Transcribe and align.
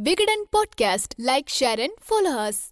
Big 0.00 0.18
Wigan 0.20 0.46
Podcast. 0.50 1.14
Like, 1.18 1.50
share, 1.50 1.78
and 1.78 1.92
follow 2.00 2.30
us. 2.30 2.71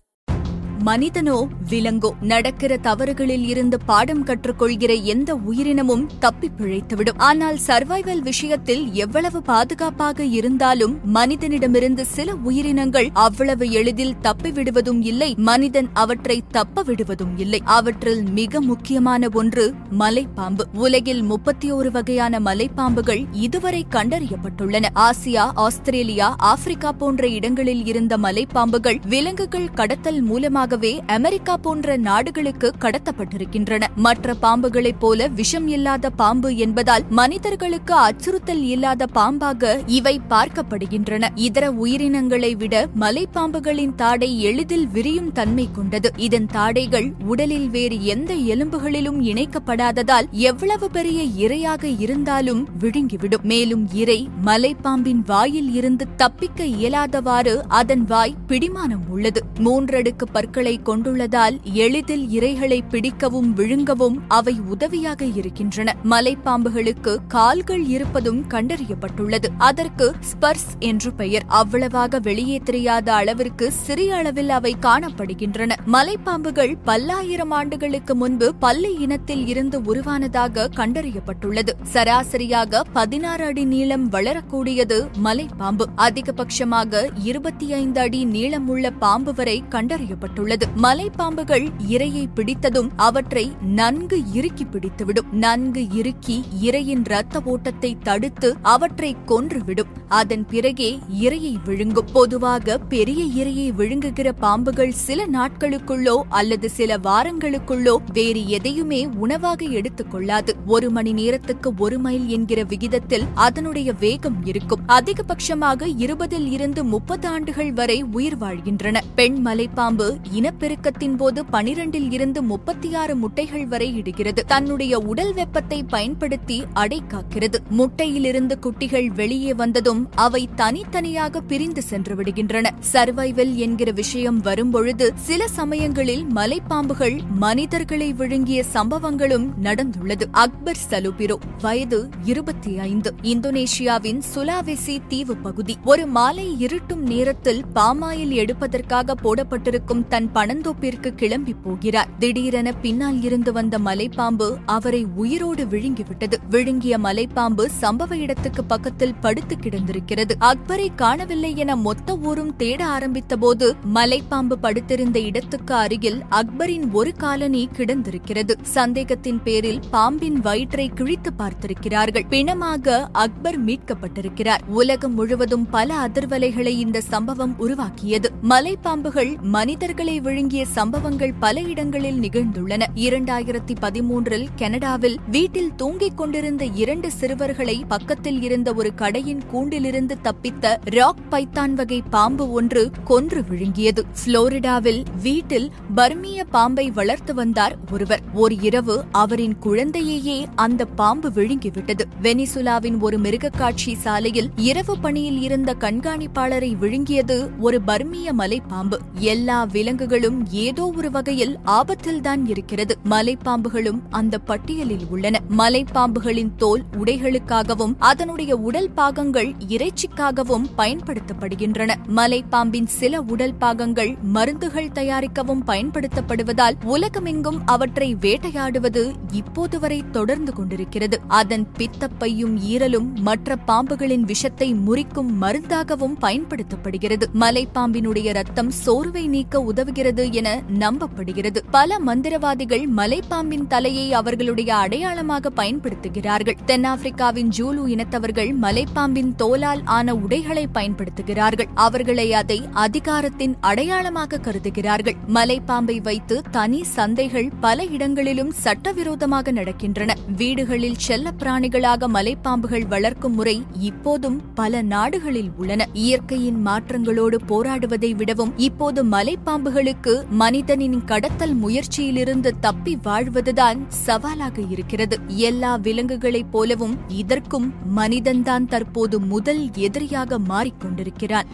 மனிதனோ 0.83 1.49
விலங்கோ 1.69 2.11
நடக்கிற 2.21 2.77
தவறுகளில் 2.77 3.47
இருந்து 3.47 3.81
பாடம் 3.81 4.25
கற்றுக்கொள்கிற 4.27 5.03
எந்த 5.05 5.35
உயிரினமும் 5.35 6.05
தப்பி 6.19 6.49
பிழைத்துவிடும். 6.59 7.19
ஆனால் 7.19 7.59
சர்வைவல் 7.67 8.23
விஷயத்தில் 8.23 8.93
எவ்வளவு 8.93 9.43
பாதுகாப்பாக 9.43 10.25
இருந்தாலும் 10.25 10.95
மனிதனிடமிருந்து 11.15 12.05
சில 12.07 12.35
உயிரினங்கள் 12.35 13.09
அவ்வளவு 13.13 13.71
எளிதில் 13.71 14.15
தப்பிவிடுவதும் 14.23 15.03
இல்லை 15.03 15.35
மனிதன் 15.37 15.89
அவற்றை 15.95 16.43
தப்ப 16.51 16.83
விடுவதும் 16.83 17.39
இல்லை. 17.39 17.61
அவற்றில் 17.65 18.23
மிக 18.23 18.61
முக்கியமான 18.61 19.29
ஒன்று 19.33 19.75
மலைப்பாம்பு. 19.99 20.67
உலகில் 20.73 21.23
முப்பத்தி 21.23 21.71
ஒரு 21.71 21.91
வகையான 21.91 22.41
மலைப்பாம்புகள் 22.41 23.25
இதுவரை 23.33 23.87
கண்டறியப்பட்டுள்ளன. 23.91 24.87
ஆசியா 24.95 25.51
ஆஸ்திரேலியா 25.55 26.35
ஆப்பிரிக்கா 26.39 26.93
போன்ற 26.93 27.29
இடங்களில் 27.29 27.87
இருந்த 27.87 28.17
மலைப்பாம்புகள் 28.17 29.01
விலங்குகள் 29.09 29.71
கடத்தல் 29.75 30.21
மூலமாக 30.21 30.70
மூலமாகவே 30.71 31.15
அமெரிக்கா 31.17 31.57
போன்ற 31.57 31.97
நாடுகளுக்கு 31.97 32.73
கடத்தப்பட்டிருக்கின்றன. 32.81 33.83
மற்ற 33.97 34.35
பாம்புகளைப் 34.43 34.99
போல 34.99 35.29
விஷம் 35.29 35.69
இல்லாத 35.69 36.11
பாம்பு 36.11 36.57
என்பதால் 36.57 37.05
மனிதர்களுக்கு 37.11 37.95
அச்சுறுத்தல் 37.95 38.63
இல்லாத 38.63 39.07
பாம்பாக 39.15 39.81
இவை 39.87 40.21
பார்க்கப்படுகின்றன. 40.31 41.29
இதர 41.35 41.71
உயிரினங்களை 41.71 42.55
விட 42.55 42.89
மலைப்பாம்புகளின் 43.01 43.95
தாடை 43.95 44.43
எளிதில் 44.43 44.87
விரியும் 44.89 45.33
தன்மை 45.33 45.69
கொண்டது. 45.73 46.11
இதன் 46.17 46.47
தாடைகள் 46.53 47.13
உடலில் 47.25 47.69
வேறு 47.71 48.05
எந்த 48.05 48.35
எலும்புகளிலும் 48.35 49.21
இணைக்கப்படாததால் 49.33 50.31
எவ்வளவு 50.31 50.91
பெரிய 50.91 51.49
இரையாக 51.49 51.85
இருந்தாலும் 51.99 52.69
விழுங்கிவிடும். 52.81 53.43
மேலும் 53.43 53.89
இரை 53.93 54.29
மலைப்பாம்பின் 54.45 55.23
வாயில் 55.27 55.75
இருந்து 55.75 56.07
தப்பிக்க 56.17 56.65
இயலாதவாறு 56.65 57.57
அதன் 57.69 58.05
வாய் 58.05 58.35
பிடிமானம் 58.49 59.09
உள்ளது. 59.09 59.43
மூன்றடுக்கு 59.59 60.25
பற்கள் 60.33 60.59
கொண்டுள்ளதால் 60.61 61.61
எளிதில் 61.73 62.27
இரைகளை 62.29 62.81
பிடிக்கவும் 62.89 63.53
விழுங்கவும் 63.53 64.19
அவை 64.29 64.61
உதவியாக 64.69 65.25
இருக்கின்றன. 65.25 65.95
மலைப்பாம்புகளுக்கு 66.11 67.17
கால்கள் 67.29 67.85
இருப்பதும் 67.85 68.45
கண்டறியப்பட்டுள்ளது. 68.49 69.45
அதற்கு 69.59 70.15
ஸ்பர்ஸ் 70.21 70.79
என்று 70.79 71.13
பெயர். 71.13 71.43
அவ்வளவாக 71.47 72.19
வெளியே 72.19 72.59
தெரியாத 72.59 73.13
அளவிற்கு 73.13 73.73
சிறிய 73.73 74.17
அளவில் 74.17 74.51
அவை 74.51 74.77
காணப்படுகின்றன. 74.81 75.73
மலைப்பாம்புகள் 75.93 76.75
பல்லாயிரம் 76.85 77.51
ஆண்டுகளுக்கு 77.51 78.15
முன்பு 78.15 78.55
பல்லி 78.55 78.95
இனத்தில் 78.95 79.47
இருந்து 79.47 79.83
உருவானதாக 79.83 80.69
கண்டறியப்பட்டுள்ளது. 80.77 81.69
சராசரியாக 81.93 82.83
பதினாறு 82.93 83.45
அடி 83.45 83.65
நீளம் 83.65 84.13
வளரக்கூடியது 84.13 85.09
மலைப்பாம்பு. 85.25 85.85
அதிகபட்சமாக 85.97 87.09
இருபத்தி 87.23 87.73
ஐந்து 87.73 88.01
அடி 88.01 88.27
நீளமுள்ள 88.27 88.91
பாம்பு 88.99 89.35
வரை 89.35 89.63
கண்டறியப்பட்டுள்ளது. 89.71 90.49
மலைப்பாம்புகள் 90.59 91.69
இரையை 91.91 92.27
பிடித்ததும் 92.35 92.91
அவற்றை 92.97 93.53
நன்கு 93.63 94.33
இறுக்கி 94.33 94.65
பிடித்துவிடும். 94.65 95.33
நன்கு 95.33 95.91
இறுக்கி 95.91 96.45
இரையின் 96.61 97.03
இரத்த 97.05 97.43
ஓட்டத்தை 97.45 97.97
தடுத்து 98.03 98.57
அவற்றை 98.63 99.17
கொன்றுவிடும். 99.27 99.87
அதன் 100.09 100.47
பிறகே 100.47 100.99
இரையை 101.21 101.57
விழுங்கும். 101.65 102.09
பொதுவாக 102.13 102.79
பெரிய 102.79 103.45
இரையை 103.45 103.75
விழுங்குகிற 103.75 104.33
பாம்புகள் 104.41 104.89
சில 104.89 105.27
நாட்களுக்குள்ளோ 105.27 106.23
அல்லது 106.29 106.71
சில 106.71 106.99
வாரங்களுக்குள்ளோ 106.99 107.97
வேறு 108.13 108.49
எதையுமே 108.49 109.07
உணவாக 109.07 109.65
எடுத்துக் 109.65 110.11
கொள்ளாது. 110.11 110.57
ஒரு 110.67 110.91
மணி 110.91 111.13
நேரத்துக்கு 111.13 111.73
ஒரு 111.79 111.99
மைல் 111.99 112.27
என்கிற 112.27 112.63
விகிதத்தில் 112.63 113.25
அதனுடைய 113.35 113.93
வேகம் 113.93 114.45
இருக்கும். 114.45 114.81
அதிகபட்சமாக 114.89 115.93
இருபதில் 115.97 116.51
இருந்து 116.51 116.85
முப்பது 116.85 117.29
ஆண்டுகள் 117.29 117.73
வரை 117.73 118.03
உயிர் 118.03 118.37
வாழ்கின்றன. 118.37 119.03
பெண் 119.15 119.47
மலைப்பாம்பு 119.47 120.17
இனப்பெருக்கத்தின் 120.41 121.17
போது 121.17 121.45
பனிரெண்டில் 121.53 122.13
இருந்து 122.13 122.43
முப்பத்தி 122.43 122.95
ஆறு 122.95 123.17
முட்டைகள் 123.17 123.67
வரை 123.67 123.97
இடுகிறது. 123.97 124.45
தன்னுடைய 124.47 124.99
உடல் 124.99 125.33
வெப்பத்தை 125.35 125.83
பயன்படுத்தி 125.83 126.65
அடை 126.73 127.03
காக்கிறது. 127.09 127.59
முட்டையிலிருந்து 127.71 128.59
குட்டிகள் 128.59 129.09
வெளியே 129.09 129.55
வந்ததும் 129.55 130.09
அவை 130.15 130.49
தனித்தனியாக 130.55 131.41
பிரிந்து 131.41 131.83
சென்று 131.83 132.15
விடுகின்றன. 132.15 132.67
சர்வைவல் 132.93 133.55
என்கிற 133.55 133.91
விஷயம் 133.91 134.41
வரும்பொழுது 134.41 135.13
சில 135.15 135.49
சமயங்களில் 135.49 136.27
மலைப்பாம்புகள் 136.35 137.19
மனிதர்களை 137.35 138.13
விழுங்கிய 138.13 138.65
சம்பவங்களும் 138.73 139.49
நடந்துள்ளது. 139.63 140.23
அக்பர் 140.31 140.77
சலுபிரோ 140.91 141.37
வயது 141.61 142.09
இருபத்தி 142.25 142.79
ஐந்து 142.79 143.15
இந்தோனேஷியாவின் 143.23 144.21
சுலாவெசி 144.35 144.99
தீவு 145.09 145.37
பகுதி. 145.37 145.77
ஒரு 145.85 146.07
மாலை 146.07 146.55
இருட்டும் 146.59 147.03
நேரத்தில் 147.03 147.65
பாமாயில் 147.75 148.29
எடுப்பதற்காக 148.29 149.15
போடப்பட்டிருக்கும் 149.15 150.09
தன் 150.09 150.29
பனந்தோப்பிற்கு 150.35 151.15
கிளம்பி 151.15 151.55
போகிறார். 151.55 152.09
திடீரென 152.19 152.73
பின்னால் 152.73 153.23
இருந்து 153.23 153.53
வந்த 153.53 153.79
மலைப்பாம்பு 153.79 154.57
அவரை 154.67 155.07
உயிரோடு 155.17 155.65
விழுங்கிவிட்டது. 155.65 156.37
விழுங்கிய 156.51 156.99
மலைப்பாம்பு 156.99 157.67
சம்பவ 157.81 158.15
இடத்துக்கு 158.15 158.65
பக்கத்தில் 158.65 159.15
படுத்து 159.15 159.57
கிடந்திருக்கிறது. 159.63 160.31
அக்பரை 160.41 160.89
காணவில்லை 160.97 161.57
என 161.57 161.77
மொத்த 161.77 162.17
ஊரும் 162.17 162.57
தேட 162.57 162.87
ஆரம்பித்த 162.87 163.37
போது 163.37 163.75
மலைப்பாம்பு 163.95 164.53
படுத்திருந்த 164.61 165.21
இடத்துக்கு 165.21 165.75
அருகில் 165.75 166.23
அக்பரின் 166.31 166.93
ஒரு 166.93 167.13
காலனி 167.15 167.69
கிடந்திருக்கிறது. 167.77 168.57
சந்தேகத்தின் 168.63 169.43
பேரில் 169.43 169.81
பாம்பின் 169.91 170.41
வயிற்றை 170.41 170.89
கிழித்து 170.89 171.31
பார்த்திருக்கிறார்கள். 171.39 172.27
பிணமாக 172.31 173.09
அக்பர் 173.13 173.65
மீட்கப்பட்டிருக்கிறார். 173.65 174.59
உலகம் 174.67 175.15
முழுவதும் 175.15 175.67
பல 175.71 176.09
அதிர்வலைகளை 176.09 176.67
இந்த 176.67 177.01
சம்பவம் 177.01 177.59
உருவாக்கியது. 177.59 178.31
மலைப்பாம்புகள் 178.49 179.41
மனிதர்களை 179.41 180.20
விழுங்கிய 180.21 180.65
சம்பவங்கள் 180.65 181.35
பல 181.39 181.61
இடங்களில் 181.61 182.21
நிகழ்ந்துள்ளன. 182.21 182.83
இரண்டாயிரத்தி 182.95 183.75
பதிமூன்றில் 183.81 184.47
கனடாவில் 184.57 185.19
வீட்டில் 185.31 185.75
தூங்கிக் 185.75 186.17
கொண்டிருந்த 186.17 186.65
இரண்டு 186.65 187.11
சிறுவர்களை 187.11 187.85
பக்கத்தில் 187.89 188.43
இருந்த 188.43 188.73
ஒரு 188.73 188.95
கடையின் 188.95 189.43
கூண்டிலிருந்து 189.53 190.15
தப்பித்த 190.23 190.77
ராக் 190.85 191.19
பைத்தான் 191.31 191.73
வகை 191.73 192.03
பாம்பு 192.11 192.53
ஒன்று 192.53 192.91
கொன்று 193.05 193.43
விழுங்கியது. 193.43 194.05
புளோரிடாவில் 194.25 195.05
வீட்டில் 195.23 195.73
பர்மிய 195.97 196.45
பாம்பை 196.51 196.91
வளர்த்து 196.91 197.35
வந்தார் 197.35 197.77
ஒருவர். 197.93 198.21
ஒரு 198.35 198.61
இரவு 198.61 199.05
அவரின் 199.13 199.57
குழந்தையையே 199.63 200.45
அந்த 200.55 200.85
பாம்பு 200.85 201.29
விழுங்கிவிட்டது. 201.29 202.01
வெனிசுலாவின் 202.23 203.01
ஒரு 203.01 203.19
மிருகக்காட்சி 203.21 203.97
சாலையில் 203.97 204.51
இரவு 204.57 204.99
பணியில் 204.99 205.41
இருந்த 205.41 205.75
கண்காணிப்பாளரை 205.79 206.77
விழுங்கியது 206.77 207.51
ஒரு 207.59 207.81
பர்மிய 207.87 208.33
மலைப்பாம்பு. 208.39 208.99
எல்லா 209.15 209.65
விலங்கு 209.65 210.00
விலங்குகளும் 210.01 210.51
ஏதோ 210.51 210.93
ஒரு 210.97 211.11
வகையில் 211.11 211.59
ஆபத்தில்தான் 211.67 212.43
இருக்கிறது. 212.47 212.97
மலைப்பாம்புகளும் 213.11 214.01
அந்த 214.11 214.39
பட்டியலில் 214.39 215.05
உள்ளன. 215.11 215.41
மலைப்பாம்புகளின் 215.57 216.51
தோல் 216.57 216.83
உடைகளுக்காகவும் 216.99 217.95
அதனுடைய 217.99 218.57
உடல் 218.57 218.91
பாகங்கள் 218.91 219.55
இறைச்சிக்காகவும் 219.69 220.65
பயன்படுத்தப்படுகின்றன. 220.79 221.95
மலைப்பாம்பின் 222.17 222.87
சில 222.87 223.21
உடல் 223.21 223.55
பாகங்கள் 223.55 224.17
மருந்துகள் 224.23 224.89
தயாரிக்கவும் 224.95 225.65
பயன்படுத்தப்படுவதால் 225.67 226.79
உலகமெங்கும் 226.85 227.61
அவற்றை 227.65 228.15
வேட்டையாடுவது 228.15 229.13
இப்போது 229.33 229.81
வரை 229.81 230.05
தொடர்ந்து 230.13 230.53
கொண்டிருக்கிறது. 230.53 231.21
அதன் 231.29 231.67
பித்தப்பையும் 231.79 232.57
ஈரலும் 232.71 233.13
மற்ற 233.21 233.57
பாம்புகளின் 233.67 234.25
விஷத்தை 234.25 234.75
முறிக்கும் 234.75 235.43
மருந்தாகவும் 235.43 236.17
பயன்படுத்தப்படுகிறது. 236.21 237.23
மலைப்பாம்பினுடைய 237.41 238.33
ரத்தம் 238.33 238.71
சோர்வை 238.71 239.29
நீக்க 239.29 239.61
உதவி 239.61 239.89
உதவுகிறது 239.91 240.33
என 240.33 240.63
நம்பப்படுகிறது. 240.79 241.59
பல 241.71 241.99
மந்திரவாதிகள் 242.07 242.85
மலைப்பாம்பின் 242.97 243.67
தலையை 243.67 244.13
அவர்களுடைய 244.13 244.75
அடையாளமாக 244.75 245.51
பயன்படுத்துகிறார்கள். 245.57 246.57
தென்னாப்பிரிக்காவின் 246.67 247.51
ஜூலு 247.59 247.83
இனத்தவர்கள் 247.87 248.51
மலைப்பாம்பின் 248.63 249.33
தோலால் 249.39 249.81
ஆன 249.85 250.15
உடைகளை 250.15 250.69
பயன்படுத்துகிறார்கள். 250.75 251.69
அவர்களை 251.75 252.33
அதை 252.33 252.69
அதிகாரத்தின் 252.73 253.57
அடையாளமாக 253.61 254.39
கருதுகிறார்கள். 254.39 255.17
மலைப்பாம்பை 255.35 256.03
வைத்து 256.03 256.43
தனி 256.51 256.83
சந்தைகள் 256.97 257.51
பல 257.61 257.85
இடங்களிலும் 257.85 258.51
சட்டவிரோதமாக 258.51 259.53
நடக்கின்றன. 259.53 260.17
வீடுகளில் 260.37 260.99
செல்ல 260.99 261.33
பிராணிகளாக 261.39 262.09
மலைப்பாம்புகள் 262.15 262.89
வளர்க்கும் 262.89 263.35
முறை 263.35 263.63
இப்போதும் 263.79 264.41
பல 264.55 264.83
நாடுகளில் 264.83 265.51
உள்ளன. 265.57 265.89
இயற்கையின் 265.93 266.67
மாற்றங்களோடு 266.67 267.39
போராடுவதை 267.49 268.15
விடவும் 268.15 268.53
இப்போது 268.57 269.05
மலைப்பாம்புகள் 269.05 269.80
மலைப்பாம்புகளுக்கு 269.81 270.29
மனிதனின் 270.29 271.05
கடத்தல் 271.05 271.55
முயற்சியிலிருந்து 271.55 272.53
தப்பி 272.61 272.99
வாழ்வதுதான் 273.03 273.87
சவாலாக 273.89 274.61
இருக்கிறது. 274.71 275.19
எல்லா 275.27 275.77
விலங்குகளைப் 275.77 276.53
போலவும் 276.53 276.99
இதற்கும் 277.09 277.75
மனிதன்தான் 277.97 278.67
தற்போது 278.67 279.21
முதல் 279.21 279.71
எதிரியாக 279.75 280.39
மாறிக்கொண்டிருக்கிறான். 280.39 281.47